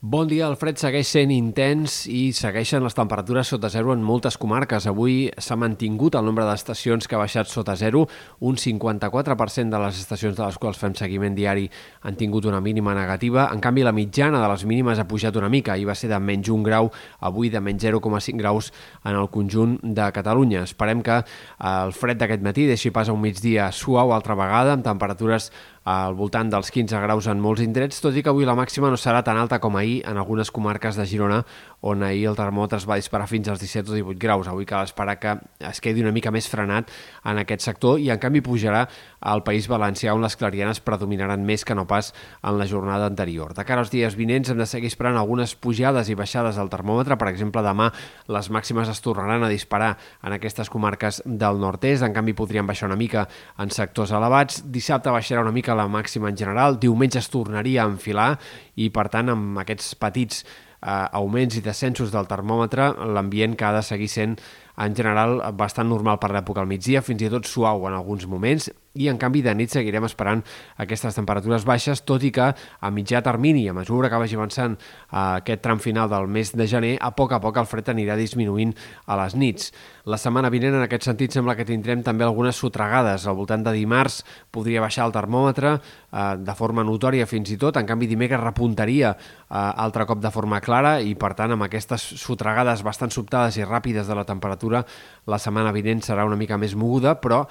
[0.00, 4.36] Bon dia, el fred segueix sent intens i segueixen les temperatures sota zero en moltes
[4.38, 4.84] comarques.
[4.86, 8.04] Avui s'ha mantingut el nombre d'estacions que ha baixat sota zero.
[8.38, 11.66] Un 54% de les estacions de les quals fem seguiment diari
[12.06, 13.48] han tingut una mínima negativa.
[13.50, 15.74] En canvi, la mitjana de les mínimes ha pujat una mica.
[15.76, 18.70] i va ser de menys un grau, avui de menys 0,5 graus
[19.02, 20.62] en el conjunt de Catalunya.
[20.62, 21.24] Esperem que
[21.58, 25.50] el fred d'aquest matí deixi pas a un migdia suau altra vegada, amb temperatures
[25.88, 28.98] al voltant dels 15 graus en molts indrets, tot i que avui la màxima no
[29.00, 31.38] serà tan alta com ahir en algunes comarques de Girona,
[31.80, 34.50] on ahir el termòmetre es va disparar fins als 17 o 18 graus.
[34.50, 36.90] Avui cal esperar que es quedi una mica més frenat
[37.24, 38.82] en aquest sector i en canvi pujarà
[39.20, 42.12] al País Valencià on les clarianes predominaran més que no pas
[42.42, 43.54] en la jornada anterior.
[43.56, 47.16] De cara als dies vinents hem de seguir esperant algunes pujades i baixades del termòmetre.
[47.16, 47.88] Per exemple, demà
[48.28, 52.90] les màximes es tornaran a disparar en aquestes comarques del nord-est, en canvi podrien baixar
[52.92, 53.24] una mica
[53.56, 54.60] en sectors elevats.
[54.68, 58.32] Dissabte baixarà una mica la màxima en general, diumenge es tornaria a enfilar
[58.76, 63.74] i, per tant, amb aquests petits eh, augments i descensos del termòmetre, l'ambient que ha
[63.78, 64.38] de seguir sent
[64.78, 68.70] en general bastant normal per l'època al migdia, fins i tot suau en alguns moments,
[68.98, 70.42] i en canvi de nit seguirem esperant
[70.82, 75.38] aquestes temperatures baixes, tot i que a mitjà termini, a mesura que vagi avançant eh,
[75.38, 78.74] aquest tram final del mes de gener, a poc a poc el fred anirà disminuint
[79.06, 79.70] a les nits.
[80.08, 83.26] La setmana vinent, en aquest sentit, sembla que tindrem també algunes sotregades.
[83.28, 84.22] Al voltant de dimarts
[84.54, 89.14] podria baixar el termòmetre eh, de forma notòria fins i tot, en canvi dimecres repuntaria
[89.14, 93.66] eh, altre cop de forma clara i, per tant, amb aquestes sotregades bastant sobtades i
[93.66, 94.84] ràpides de la temperatura,
[95.28, 97.44] la setmana vinent serà una mica més moguda, però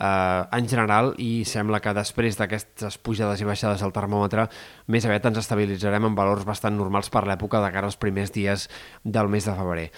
[0.00, 4.48] eh, en general i sembla que després d'aquestes pujades i baixades del termòmetre
[4.86, 8.68] més aviat ens estabilitzarem en valors bastant normals per l'època de cara als primers dies
[9.04, 9.90] del mes de febrer.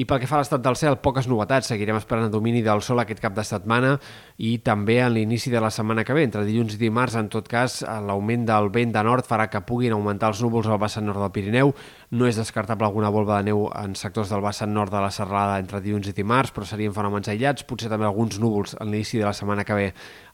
[0.00, 1.68] I pel que fa a l'estat del cel, poques novetats.
[1.68, 3.96] Seguirem esperant el domini del sol aquest cap de setmana
[4.40, 6.22] i també en l'inici de la setmana que ve.
[6.24, 9.92] Entre dilluns i dimarts, en tot cas, l'augment del vent de nord farà que puguin
[9.92, 11.74] augmentar els núvols al vessant nord del Pirineu.
[12.16, 15.58] No és descartable alguna volva de neu en sectors del vessant nord de la serralada
[15.60, 19.28] entre dilluns i dimarts, però serien fenòmens aïllats, potser també alguns núvols en l'inici de
[19.28, 19.90] la setmana que ve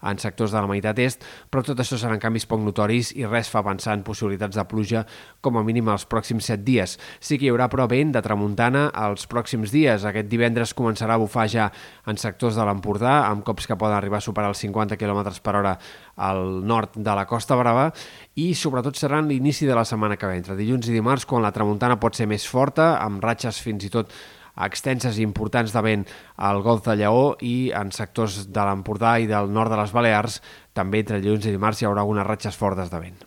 [0.06, 3.50] en sectors de la meitat est, però tot això seran canvis poc notoris i res
[3.50, 5.02] fa pensar en possibilitats de pluja
[5.42, 6.94] com a mínim els pròxims set dies.
[7.18, 10.06] Sí que hi haurà, però, vent de tramuntana els pròxims dies.
[10.06, 11.70] Aquest divendres començarà a bufar ja
[12.06, 15.56] en sectors de l'Empordà, amb cops que poden arribar a superar els 50 km per
[15.58, 15.74] hora
[16.16, 17.90] al nord de la Costa Brava
[18.36, 21.52] i sobretot serà l'inici de la setmana que ve, entre dilluns i dimarts, quan la
[21.52, 24.12] tramuntana pot ser més forta, amb ratxes fins i tot
[24.56, 26.06] extenses i importants de vent
[26.48, 30.40] al Golf de Lleó i en sectors de l'Empordà i del nord de les Balears
[30.76, 33.26] també entre dilluns i dimarts hi haurà algunes ratxes fortes de vent.